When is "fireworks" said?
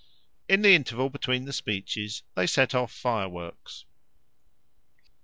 2.91-3.85